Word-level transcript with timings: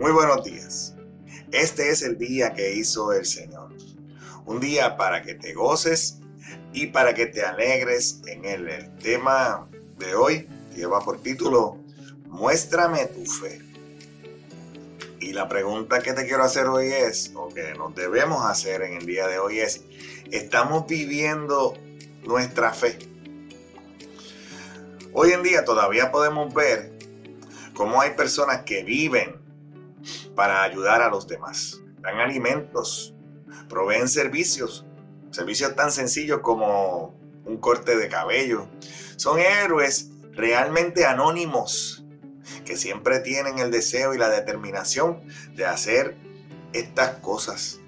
Muy 0.00 0.12
buenos 0.12 0.42
días. 0.44 0.94
Este 1.52 1.90
es 1.90 2.00
el 2.00 2.16
día 2.16 2.54
que 2.54 2.72
hizo 2.72 3.12
el 3.12 3.26
Señor. 3.26 3.68
Un 4.46 4.58
día 4.58 4.96
para 4.96 5.20
que 5.20 5.34
te 5.34 5.52
goces 5.52 6.20
y 6.72 6.86
para 6.86 7.12
que 7.12 7.26
te 7.26 7.44
alegres 7.44 8.22
en 8.26 8.46
él. 8.46 8.66
El 8.70 8.96
tema 8.96 9.68
de 9.98 10.14
hoy 10.14 10.48
lleva 10.74 11.04
por 11.04 11.20
título 11.20 11.76
Muéstrame 12.28 13.04
tu 13.08 13.26
fe. 13.26 13.60
Y 15.20 15.34
la 15.34 15.50
pregunta 15.50 16.00
que 16.00 16.14
te 16.14 16.26
quiero 16.26 16.44
hacer 16.44 16.64
hoy 16.64 16.86
es, 16.86 17.32
o 17.34 17.50
que 17.50 17.74
nos 17.74 17.94
debemos 17.94 18.42
hacer 18.46 18.80
en 18.80 18.94
el 18.94 19.04
día 19.04 19.26
de 19.26 19.38
hoy 19.38 19.60
es, 19.60 19.82
¿estamos 20.30 20.86
viviendo 20.86 21.74
nuestra 22.22 22.72
fe? 22.72 22.98
Hoy 25.12 25.32
en 25.32 25.42
día 25.42 25.66
todavía 25.66 26.10
podemos 26.10 26.54
ver 26.54 26.90
cómo 27.74 28.00
hay 28.00 28.12
personas 28.12 28.62
que 28.62 28.82
viven 28.82 29.39
para 30.40 30.62
ayudar 30.62 31.02
a 31.02 31.10
los 31.10 31.26
demás. 31.26 31.82
Dan 31.98 32.18
alimentos, 32.18 33.14
proveen 33.68 34.08
servicios, 34.08 34.86
servicios 35.30 35.76
tan 35.76 35.92
sencillos 35.92 36.40
como 36.40 37.14
un 37.44 37.58
corte 37.58 37.94
de 37.94 38.08
cabello. 38.08 38.66
Son 39.16 39.38
héroes 39.38 40.12
realmente 40.32 41.04
anónimos 41.04 42.06
que 42.64 42.78
siempre 42.78 43.20
tienen 43.20 43.58
el 43.58 43.70
deseo 43.70 44.14
y 44.14 44.16
la 44.16 44.30
determinación 44.30 45.20
de 45.56 45.66
hacer 45.66 46.16
estas 46.72 47.18
cosas. 47.18 47.78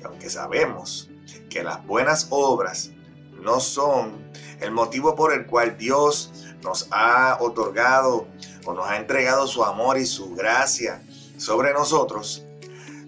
Y 0.00 0.04
aunque 0.04 0.28
sabemos 0.28 1.08
que 1.48 1.62
las 1.62 1.86
buenas 1.86 2.26
obras 2.30 2.90
no 3.30 3.60
son 3.60 4.28
el 4.60 4.72
motivo 4.72 5.14
por 5.14 5.32
el 5.32 5.46
cual 5.46 5.76
Dios 5.78 6.32
nos 6.64 6.88
ha 6.90 7.38
otorgado 7.40 8.26
o 8.64 8.74
nos 8.74 8.88
ha 8.88 8.96
entregado 8.96 9.46
su 9.46 9.62
amor 9.62 9.98
y 9.98 10.04
su 10.04 10.34
gracia 10.34 11.00
sobre 11.42 11.72
nosotros, 11.72 12.44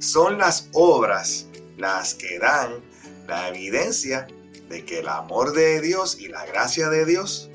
son 0.00 0.38
las 0.38 0.68
obras 0.72 1.46
las 1.76 2.14
que 2.14 2.40
dan 2.40 2.82
la 3.28 3.48
evidencia 3.48 4.26
de 4.68 4.84
que 4.84 4.98
el 4.98 5.08
amor 5.08 5.52
de 5.52 5.80
Dios 5.80 6.18
y 6.18 6.26
la 6.26 6.44
gracia 6.44 6.88
de 6.88 7.04
Dios 7.04 7.48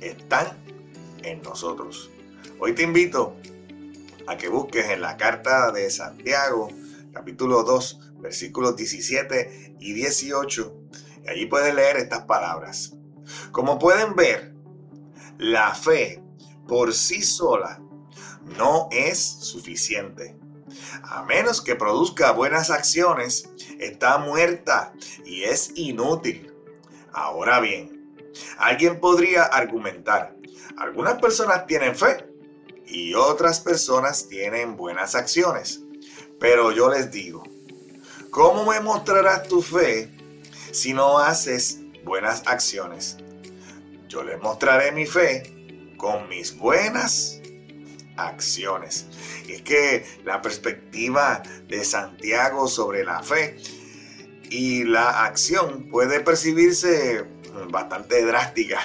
están 0.00 0.56
en 1.22 1.42
nosotros. 1.42 2.10
Hoy 2.58 2.74
te 2.74 2.84
invito 2.84 3.36
a 4.26 4.38
que 4.38 4.48
busques 4.48 4.88
en 4.88 5.02
la 5.02 5.18
carta 5.18 5.70
de 5.72 5.90
Santiago, 5.90 6.68
capítulo 7.12 7.62
2, 7.62 8.12
versículos 8.20 8.76
17 8.76 9.76
y 9.78 9.92
18, 9.92 10.74
y 11.22 11.28
allí 11.28 11.46
puedes 11.46 11.74
leer 11.74 11.98
estas 11.98 12.22
palabras. 12.22 12.94
Como 13.52 13.78
pueden 13.78 14.16
ver, 14.16 14.54
la 15.36 15.74
fe 15.74 16.22
por 16.66 16.94
sí 16.94 17.22
sola 17.22 17.83
no 18.44 18.88
es 18.90 19.18
suficiente. 19.18 20.36
A 21.02 21.24
menos 21.24 21.60
que 21.60 21.76
produzca 21.76 22.32
buenas 22.32 22.70
acciones, 22.70 23.48
está 23.78 24.18
muerta 24.18 24.92
y 25.24 25.44
es 25.44 25.72
inútil. 25.76 26.52
Ahora 27.12 27.60
bien, 27.60 28.14
alguien 28.58 29.00
podría 29.00 29.44
argumentar, 29.44 30.36
algunas 30.76 31.20
personas 31.20 31.66
tienen 31.66 31.94
fe 31.94 32.26
y 32.86 33.14
otras 33.14 33.60
personas 33.60 34.28
tienen 34.28 34.76
buenas 34.76 35.14
acciones. 35.14 35.82
Pero 36.40 36.72
yo 36.72 36.90
les 36.90 37.10
digo, 37.10 37.44
¿cómo 38.30 38.64
me 38.70 38.80
mostrarás 38.80 39.48
tu 39.48 39.62
fe 39.62 40.10
si 40.72 40.92
no 40.92 41.18
haces 41.18 41.80
buenas 42.04 42.42
acciones? 42.46 43.18
Yo 44.08 44.22
les 44.22 44.40
mostraré 44.40 44.92
mi 44.92 45.06
fe 45.06 45.94
con 45.96 46.28
mis 46.28 46.56
buenas 46.56 47.40
acciones. 48.16 49.06
Y 49.46 49.52
es 49.52 49.62
que 49.62 50.04
la 50.24 50.42
perspectiva 50.42 51.42
de 51.68 51.84
Santiago 51.84 52.68
sobre 52.68 53.04
la 53.04 53.22
fe 53.22 53.56
y 54.50 54.84
la 54.84 55.24
acción 55.24 55.88
puede 55.90 56.20
percibirse 56.20 57.24
bastante 57.70 58.24
drástica 58.24 58.80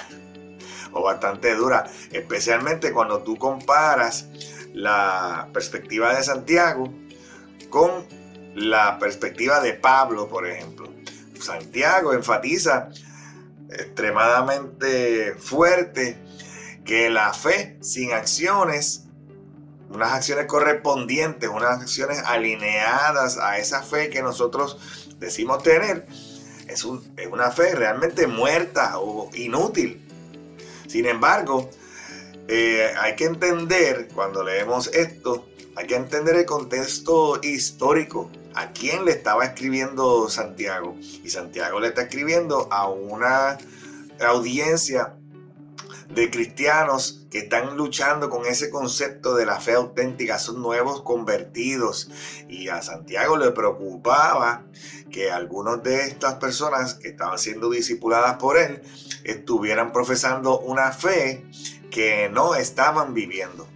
o 0.92 1.02
bastante 1.02 1.54
dura, 1.54 1.90
especialmente 2.12 2.92
cuando 2.92 3.22
tú 3.22 3.36
comparas 3.36 4.26
la 4.72 5.48
perspectiva 5.52 6.14
de 6.14 6.22
Santiago 6.22 6.92
con 7.68 8.06
la 8.54 8.98
perspectiva 8.98 9.60
de 9.60 9.74
Pablo, 9.74 10.28
por 10.28 10.46
ejemplo. 10.46 10.92
Santiago 11.40 12.12
enfatiza 12.12 12.90
extremadamente 13.70 15.34
fuerte 15.34 16.18
que 16.84 17.08
la 17.08 17.32
fe 17.32 17.78
sin 17.80 18.12
acciones 18.12 19.04
unas 19.90 20.12
acciones 20.12 20.46
correspondientes, 20.46 21.48
unas 21.48 21.82
acciones 21.82 22.22
alineadas 22.24 23.38
a 23.38 23.58
esa 23.58 23.82
fe 23.82 24.08
que 24.08 24.22
nosotros 24.22 24.78
decimos 25.18 25.62
tener, 25.62 26.06
es, 26.68 26.84
una 26.84 27.50
fe 27.50 27.74
realmente 27.74 28.26
muerta 28.26 28.98
o 29.00 29.30
inútil. 29.34 30.00
Sin 30.86 31.06
embargo, 31.06 31.70
eh, 32.48 32.92
hay 32.98 33.16
que 33.16 33.24
entender, 33.24 34.08
cuando 34.14 34.42
leemos 34.44 34.88
esto, 34.94 35.46
hay 35.76 35.86
que 35.86 35.96
entender 35.96 36.36
el 36.36 36.46
contexto 36.46 37.40
histórico. 37.42 38.30
¿A 38.54 38.72
quién 38.72 39.04
le 39.04 39.12
estaba 39.12 39.44
escribiendo 39.44 40.28
Santiago? 40.28 40.96
Y 41.00 41.30
Santiago 41.30 41.78
le 41.78 41.88
está 41.88 42.02
escribiendo 42.02 42.68
a 42.72 42.88
una 42.88 43.58
audiencia 44.20 45.14
de 46.14 46.30
cristianos 46.30 47.26
que 47.30 47.38
están 47.38 47.76
luchando 47.76 48.28
con 48.28 48.44
ese 48.46 48.70
concepto 48.70 49.34
de 49.34 49.46
la 49.46 49.60
fe 49.60 49.74
auténtica, 49.74 50.38
son 50.38 50.60
nuevos 50.60 51.02
convertidos. 51.02 52.10
Y 52.48 52.68
a 52.68 52.82
Santiago 52.82 53.36
le 53.36 53.52
preocupaba 53.52 54.64
que 55.10 55.30
algunas 55.30 55.82
de 55.82 56.06
estas 56.06 56.34
personas 56.34 56.94
que 56.94 57.08
estaban 57.08 57.38
siendo 57.38 57.70
discipuladas 57.70 58.36
por 58.36 58.58
él 58.58 58.82
estuvieran 59.24 59.92
profesando 59.92 60.58
una 60.58 60.92
fe 60.92 61.44
que 61.90 62.28
no 62.28 62.54
estaban 62.54 63.14
viviendo. 63.14 63.66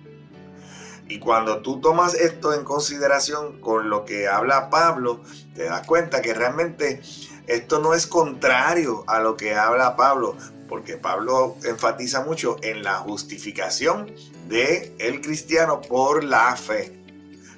Y 1.09 1.19
cuando 1.19 1.61
tú 1.61 1.81
tomas 1.81 2.15
esto 2.15 2.55
en 2.55 2.65
consideración 2.65 3.61
con 3.61 3.91
lo 3.91 4.05
que 4.05 4.27
habla 4.27 4.71
Pablo, 4.71 5.21
te 5.55 5.65
das 5.65 5.87
cuenta 5.87 6.23
que 6.23 6.33
realmente 6.33 7.03
esto 7.47 7.79
no 7.79 7.93
es 7.93 8.07
contrario 8.07 9.05
a 9.07 9.21
lo 9.21 9.37
que 9.37 9.55
habla 9.55 9.97
Pablo 9.97 10.37
porque 10.69 10.97
Pablo 10.97 11.57
enfatiza 11.65 12.25
mucho 12.25 12.57
en 12.63 12.83
la 12.83 12.97
justificación 12.97 14.13
de 14.49 14.95
el 14.99 15.21
cristiano 15.21 15.81
por 15.81 16.25
la 16.25 16.57
fe. 16.57 17.01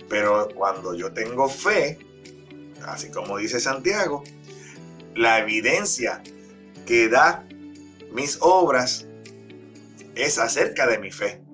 Pero 0.08 0.48
cuando 0.54 0.94
yo 0.94 1.12
tengo 1.12 1.48
fe, 1.48 1.98
así 2.86 3.10
como 3.10 3.38
dice 3.38 3.60
Santiago, 3.60 4.22
la 5.14 5.38
evidencia 5.38 6.22
que 6.84 7.08
da 7.08 7.46
mis 8.12 8.38
obras 8.40 9.06
es 10.14 10.38
acerca 10.38 10.86
de 10.86 10.98
mi 10.98 11.10
fe. 11.10 11.45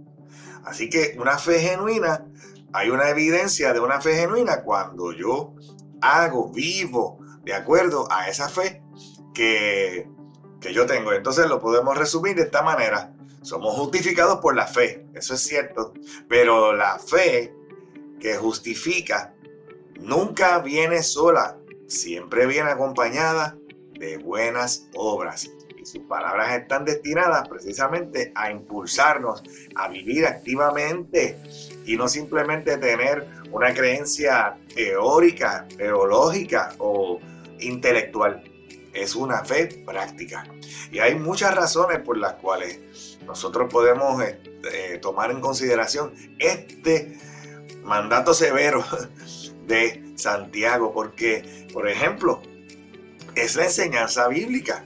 Así 0.64 0.88
que 0.88 1.16
una 1.18 1.38
fe 1.38 1.60
genuina, 1.60 2.26
hay 2.72 2.90
una 2.90 3.08
evidencia 3.08 3.72
de 3.72 3.80
una 3.80 4.00
fe 4.00 4.14
genuina 4.14 4.62
cuando 4.62 5.12
yo 5.12 5.54
hago, 6.00 6.50
vivo 6.50 7.18
de 7.42 7.54
acuerdo 7.54 8.10
a 8.10 8.28
esa 8.28 8.48
fe 8.48 8.82
que 9.34 10.08
que 10.62 10.72
yo 10.72 10.86
tengo. 10.86 11.12
Entonces 11.12 11.46
lo 11.48 11.60
podemos 11.60 11.98
resumir 11.98 12.36
de 12.36 12.42
esta 12.42 12.62
manera. 12.62 13.12
Somos 13.42 13.74
justificados 13.74 14.38
por 14.38 14.54
la 14.54 14.66
fe, 14.66 15.04
eso 15.14 15.34
es 15.34 15.40
cierto, 15.40 15.92
pero 16.28 16.72
la 16.72 16.98
fe 17.00 17.52
que 18.20 18.36
justifica 18.36 19.34
nunca 20.00 20.60
viene 20.60 21.02
sola, 21.02 21.58
siempre 21.88 22.46
viene 22.46 22.70
acompañada 22.70 23.58
de 23.98 24.18
buenas 24.18 24.86
obras. 24.94 25.50
Y 25.82 25.86
sus 25.86 26.02
palabras 26.04 26.56
están 26.60 26.84
destinadas 26.84 27.48
precisamente 27.48 28.30
a 28.36 28.52
impulsarnos 28.52 29.42
a 29.74 29.88
vivir 29.88 30.26
activamente 30.26 31.36
y 31.84 31.96
no 31.96 32.06
simplemente 32.06 32.78
tener 32.78 33.26
una 33.50 33.74
creencia 33.74 34.56
teórica, 34.72 35.66
teológica 35.76 36.74
o 36.78 37.18
intelectual 37.58 38.44
es 38.92 39.16
una 39.16 39.44
fe 39.44 39.82
práctica. 39.84 40.44
Y 40.90 40.98
hay 40.98 41.14
muchas 41.14 41.54
razones 41.54 42.00
por 42.00 42.18
las 42.18 42.34
cuales 42.34 43.18
nosotros 43.26 43.72
podemos 43.72 44.22
eh, 44.22 44.38
eh, 44.72 44.98
tomar 45.00 45.30
en 45.30 45.40
consideración 45.40 46.12
este 46.38 47.18
mandato 47.82 48.34
severo 48.34 48.84
de 49.66 50.12
Santiago, 50.16 50.92
porque, 50.92 51.66
por 51.72 51.88
ejemplo, 51.88 52.42
es 53.34 53.56
la 53.56 53.64
enseñanza 53.64 54.28
bíblica. 54.28 54.84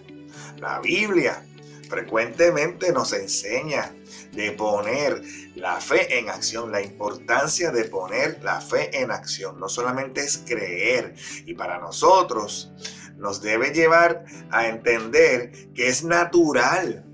La 0.58 0.81
Biblia 0.81 1.43
frecuentemente 1.88 2.93
nos 2.93 3.12
enseña 3.12 3.94
de 4.32 4.53
poner 4.53 5.23
la 5.55 5.81
fe 5.81 6.19
en 6.19 6.29
acción, 6.29 6.73
la 6.73 6.82
importancia 6.82 7.70
de 7.70 7.85
poner 7.85 8.43
la 8.43 8.61
fe 8.61 8.91
en 9.00 9.11
acción. 9.11 9.58
No 9.58 9.69
solamente 9.69 10.23
es 10.23 10.43
creer, 10.47 11.14
y 11.44 11.55
para 11.55 11.79
nosotros 11.79 12.73
nos 13.17 13.41
debe 13.41 13.70
llevar 13.70 14.25
a 14.50 14.67
entender 14.67 15.73
que 15.75 15.88
es 15.88 16.05
natural 16.05 17.05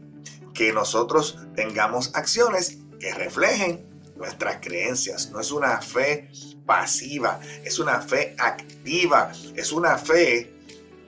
que 0.54 0.72
nosotros 0.72 1.38
tengamos 1.54 2.14
acciones 2.14 2.78
que 2.98 3.14
reflejen 3.14 3.88
nuestras 4.16 4.58
creencias. 4.60 5.30
No 5.30 5.40
es 5.40 5.50
una 5.50 5.80
fe 5.80 6.30
pasiva, 6.66 7.40
es 7.64 7.78
una 7.78 8.00
fe 8.00 8.34
activa, 8.38 9.32
es 9.56 9.72
una 9.72 9.98
fe 9.98 10.52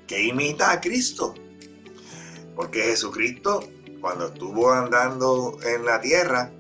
que 0.07 0.23
imita 0.23 0.73
a 0.73 0.81
Cristo. 0.81 1.35
Porque 2.55 2.83
Jesucristo, 2.83 3.69
cuando 4.01 4.29
estuvo 4.29 4.71
andando 4.71 5.59
en 5.65 5.85
la 5.85 6.01
tierra, 6.01 6.53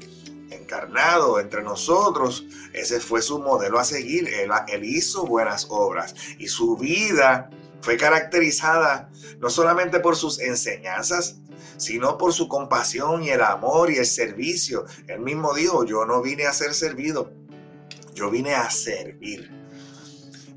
encarnado 0.51 1.39
entre 1.41 1.63
nosotros, 1.63 2.47
ese 2.73 3.01
fue 3.01 3.23
su 3.23 3.39
modelo 3.39 3.79
a 3.79 3.85
seguir. 3.85 4.29
Él, 4.29 4.85
hizo 4.85 5.27
buenas 5.27 5.67
obras 5.71 6.15
y 6.39 6.49
su 6.49 6.77
vida 6.77 7.51
fue 7.81 7.97
caracterizada 7.97 9.11
no 9.41 9.51
solamente 9.51 10.01
por 10.01 10.17
sus 10.17 10.41
enseñanzas, 10.41 11.37
sino 11.77 12.17
por 12.17 12.33
su 12.33 12.49
compasión 12.49 13.23
y 13.23 13.31
el 13.31 13.43
amor 13.43 13.91
y 13.91 13.97
el 13.97 14.07
servicio. 14.07 14.87
Él 15.07 15.21
mismo 15.21 15.55
dijo, 15.55 15.85
yo 15.85 16.05
no 16.07 16.23
vine 16.23 16.47
a 16.47 16.53
ser 16.53 16.73
servido, 16.75 17.31
yo 18.15 18.31
vine 18.31 18.55
a 18.55 18.71
servir. 18.71 19.51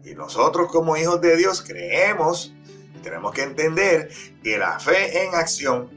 Y 0.05 0.15
nosotros 0.15 0.69
como 0.71 0.95
hijos 0.95 1.19
de 1.19 1.35
Dios 1.35 1.61
creemos, 1.61 2.53
tenemos 2.97 3.33
que 3.33 3.43
entender 3.43 4.09
que 4.43 4.57
la 4.57 4.79
fe 4.79 5.25
en 5.25 5.35
acción 5.35 5.89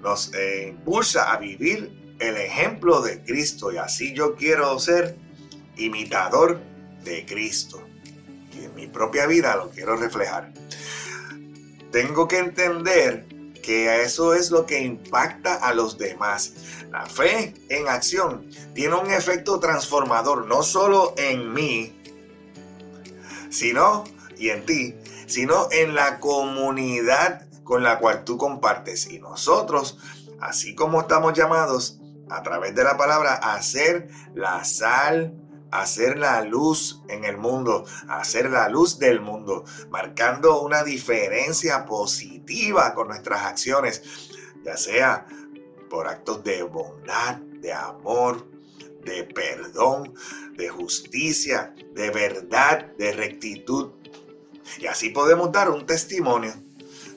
nos 0.00 0.32
eh, 0.34 0.68
impulsa 0.68 1.32
a 1.32 1.38
vivir 1.38 2.16
el 2.18 2.36
ejemplo 2.36 3.00
de 3.00 3.22
Cristo 3.22 3.72
y 3.72 3.76
así 3.76 4.14
yo 4.14 4.34
quiero 4.34 4.78
ser 4.78 5.16
imitador 5.76 6.60
de 7.04 7.24
Cristo. 7.26 7.82
Y 8.52 8.64
en 8.64 8.74
mi 8.74 8.86
propia 8.86 9.26
vida 9.26 9.56
lo 9.56 9.70
quiero 9.70 9.96
reflejar. 9.96 10.52
Tengo 11.92 12.28
que 12.28 12.38
entender 12.38 13.26
que 13.62 14.02
eso 14.02 14.34
es 14.34 14.50
lo 14.50 14.66
que 14.66 14.80
impacta 14.80 15.54
a 15.54 15.74
los 15.74 15.98
demás. 15.98 16.54
La 16.90 17.06
fe 17.06 17.54
en 17.68 17.88
acción 17.88 18.48
tiene 18.74 18.94
un 18.94 19.10
efecto 19.10 19.60
transformador, 19.60 20.46
no 20.46 20.62
solo 20.62 21.14
en 21.18 21.52
mí, 21.52 21.94
sino 23.50 24.04
y 24.38 24.50
en 24.50 24.64
ti, 24.64 24.94
sino 25.28 25.68
en 25.70 25.94
la 25.94 26.18
comunidad 26.18 27.48
con 27.62 27.82
la 27.82 27.98
cual 27.98 28.24
tú 28.24 28.36
compartes. 28.36 29.08
Y 29.10 29.20
nosotros, 29.20 29.98
así 30.40 30.74
como 30.74 31.02
estamos 31.02 31.34
llamados 31.34 32.00
a 32.30 32.42
través 32.42 32.74
de 32.74 32.84
la 32.84 32.96
palabra 32.96 33.34
a 33.34 33.62
ser 33.62 34.08
la 34.34 34.64
sal 34.64 35.34
hacer 35.70 36.18
la 36.18 36.42
luz 36.42 37.02
en 37.08 37.24
el 37.24 37.36
mundo, 37.36 37.84
hacer 38.08 38.50
la 38.50 38.68
luz 38.68 38.98
del 38.98 39.20
mundo, 39.20 39.64
marcando 39.90 40.62
una 40.62 40.82
diferencia 40.82 41.84
positiva 41.84 42.94
con 42.94 43.08
nuestras 43.08 43.44
acciones, 43.44 44.02
ya 44.64 44.76
sea 44.76 45.26
por 45.90 46.06
actos 46.06 46.44
de 46.44 46.62
bondad, 46.62 47.36
de 47.36 47.72
amor, 47.72 48.46
de 49.04 49.24
perdón, 49.24 50.14
de 50.56 50.68
justicia, 50.68 51.74
de 51.94 52.10
verdad, 52.10 52.86
de 52.96 53.12
rectitud. 53.12 53.92
Y 54.78 54.86
así 54.86 55.10
podemos 55.10 55.50
dar 55.52 55.70
un 55.70 55.86
testimonio 55.86 56.54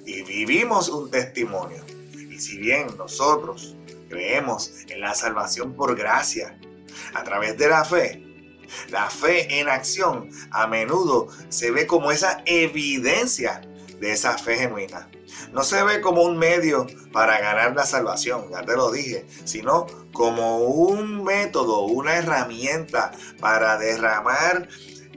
y 0.06 0.24
vivimos 0.24 0.89
un 0.89 1.12
testimonio. 1.12 1.83
Y 2.13 2.39
si 2.39 2.57
bien 2.57 2.88
nosotros 2.98 3.75
creemos 4.09 4.71
en 4.88 5.01
la 5.01 5.13
salvación 5.13 5.74
por 5.74 5.95
gracia, 5.95 6.57
a 7.13 7.24
través 7.24 7.57
de 7.57 7.68
la 7.68 7.83
fe, 7.83 8.24
la 8.89 9.09
fe 9.09 9.59
en 9.59 9.69
acción 9.69 10.30
a 10.51 10.68
menudo 10.68 11.27
se 11.50 11.71
ve 11.71 11.88
como 11.88 12.12
esa 12.12 12.42
evidencia 12.45 13.62
de 14.00 14.12
esa 14.12 14.38
fe 14.38 14.57
genuina. 14.57 15.09
No 15.54 15.63
se 15.63 15.81
ve 15.83 16.01
como 16.01 16.24
un 16.24 16.38
medio 16.38 16.88
para 17.12 17.39
ganar 17.39 17.75
la 17.75 17.86
salvación, 17.86 18.50
ya 18.51 18.63
te 18.63 18.75
lo 18.75 18.92
dije, 18.92 19.25
sino 19.45 19.86
como 20.13 20.59
un 20.59 21.24
método, 21.24 21.81
una 21.81 22.15
herramienta 22.15 23.12
para 23.39 23.77
derramar 23.77 24.68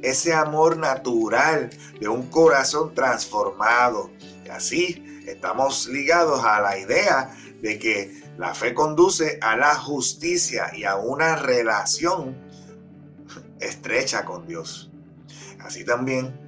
ese 0.05 0.35
amor 0.35 0.77
natural 0.77 1.71
de 1.99 2.09
un 2.09 2.29
corazón 2.29 2.95
transformado. 2.95 4.11
Y 4.45 4.49
así 4.51 5.23
estamos 5.27 5.89
ligados 5.89 6.45
a 6.45 6.61
la 6.61 6.79
idea 6.79 7.35
de 7.63 7.79
que 7.79 8.23
la 8.37 8.55
fe 8.55 8.75
conduce 8.75 9.39
a 9.41 9.57
la 9.57 9.75
justicia 9.75 10.71
y 10.75 10.85
a 10.85 10.97
una 10.97 11.37
relación 11.37 12.37
estrecha 13.61 14.25
con 14.25 14.47
Dios. 14.47 14.91
Así 15.61 15.85
también 15.85 16.39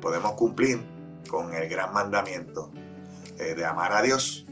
podemos 0.00 0.32
cumplir 0.32 0.80
con 1.28 1.54
el 1.54 1.68
gran 1.68 1.92
mandamiento 1.92 2.72
eh, 3.38 3.54
de 3.54 3.64
amar 3.64 3.92
a 3.92 4.02
Dios 4.02 4.47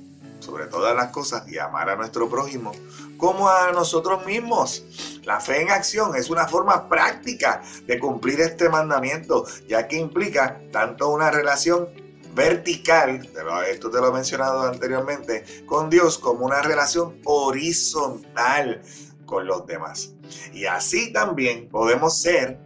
sobre 0.46 0.66
todas 0.66 0.94
las 0.94 1.10
cosas 1.10 1.48
y 1.48 1.58
amar 1.58 1.90
a 1.90 1.96
nuestro 1.96 2.30
prójimo 2.30 2.72
como 3.16 3.48
a 3.48 3.72
nosotros 3.72 4.24
mismos. 4.24 4.84
La 5.24 5.40
fe 5.40 5.62
en 5.62 5.70
acción 5.70 6.14
es 6.14 6.30
una 6.30 6.46
forma 6.46 6.88
práctica 6.88 7.62
de 7.84 7.98
cumplir 7.98 8.40
este 8.40 8.68
mandamiento, 8.68 9.44
ya 9.66 9.88
que 9.88 9.96
implica 9.96 10.60
tanto 10.70 11.08
una 11.08 11.30
relación 11.32 11.88
vertical, 12.34 13.28
esto 13.68 13.90
te 13.90 13.98
lo 13.98 14.08
he 14.08 14.12
mencionado 14.12 14.62
anteriormente, 14.62 15.64
con 15.66 15.90
Dios 15.90 16.18
como 16.18 16.44
una 16.44 16.62
relación 16.62 17.18
horizontal 17.24 18.82
con 19.24 19.46
los 19.46 19.66
demás. 19.66 20.14
Y 20.52 20.66
así 20.66 21.12
también 21.12 21.68
podemos 21.68 22.20
ser 22.20 22.60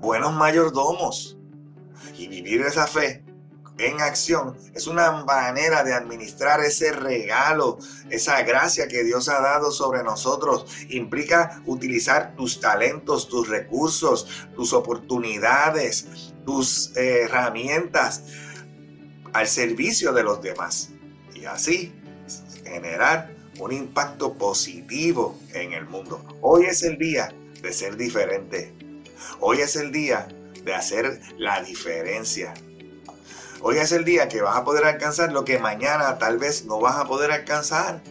buenos 0.00 0.34
mayordomos 0.34 1.38
y 2.18 2.26
vivir 2.26 2.60
esa 2.62 2.86
fe 2.86 3.24
en 3.78 4.00
acción 4.00 4.56
es 4.74 4.86
una 4.86 5.24
manera 5.24 5.84
de 5.84 5.94
administrar 5.94 6.60
ese 6.60 6.92
regalo, 6.92 7.78
esa 8.10 8.42
gracia 8.42 8.88
que 8.88 9.04
Dios 9.04 9.28
ha 9.28 9.40
dado 9.40 9.70
sobre 9.70 10.02
nosotros. 10.02 10.66
Implica 10.90 11.62
utilizar 11.66 12.34
tus 12.36 12.60
talentos, 12.60 13.28
tus 13.28 13.48
recursos, 13.48 14.26
tus 14.56 14.72
oportunidades, 14.72 16.32
tus 16.44 16.96
eh, 16.96 17.22
herramientas 17.22 18.24
al 19.32 19.46
servicio 19.46 20.12
de 20.12 20.24
los 20.24 20.42
demás. 20.42 20.90
Y 21.34 21.44
así 21.44 21.92
generar 22.64 23.34
un 23.60 23.72
impacto 23.72 24.34
positivo 24.34 25.38
en 25.52 25.72
el 25.72 25.86
mundo. 25.86 26.24
Hoy 26.40 26.64
es 26.66 26.82
el 26.82 26.98
día 26.98 27.32
de 27.62 27.72
ser 27.72 27.96
diferente. 27.96 28.72
Hoy 29.40 29.60
es 29.60 29.76
el 29.76 29.92
día 29.92 30.28
de 30.64 30.74
hacer 30.74 31.20
la 31.38 31.62
diferencia. 31.62 32.54
Hoy 33.60 33.78
es 33.78 33.90
el 33.90 34.04
día 34.04 34.28
que 34.28 34.40
vas 34.40 34.56
a 34.56 34.64
poder 34.64 34.84
alcanzar 34.84 35.32
lo 35.32 35.44
que 35.44 35.58
mañana 35.58 36.18
tal 36.18 36.38
vez 36.38 36.64
no 36.64 36.78
vas 36.78 36.96
a 36.96 37.06
poder 37.06 37.32
alcanzar. 37.32 38.02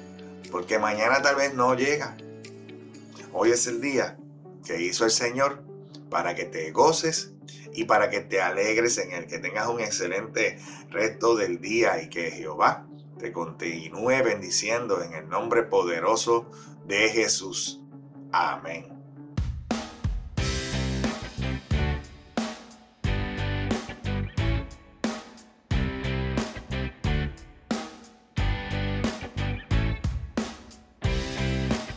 Porque 0.51 0.77
mañana 0.77 1.21
tal 1.21 1.35
vez 1.35 1.53
no 1.53 1.73
llega. 1.73 2.17
Hoy 3.31 3.51
es 3.51 3.65
el 3.67 3.79
día 3.79 4.17
que 4.65 4.81
hizo 4.81 5.05
el 5.05 5.11
Señor 5.11 5.63
para 6.09 6.35
que 6.35 6.45
te 6.45 6.71
goces 6.71 7.31
y 7.73 7.85
para 7.85 8.09
que 8.09 8.19
te 8.21 8.41
alegres 8.41 8.97
en 8.97 9.13
el 9.13 9.27
que 9.27 9.39
tengas 9.39 9.67
un 9.67 9.79
excelente 9.79 10.59
resto 10.89 11.35
del 11.35 11.61
día 11.61 12.01
y 12.01 12.09
que 12.09 12.31
Jehová 12.31 12.85
te 13.17 13.31
continúe 13.31 14.23
bendiciendo 14.23 15.01
en 15.01 15.13
el 15.13 15.29
nombre 15.29 15.63
poderoso 15.63 16.49
de 16.85 17.09
Jesús. 17.09 17.81
Amén. 18.31 18.96